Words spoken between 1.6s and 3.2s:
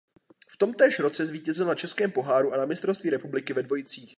na Českém poháru a na mistrovství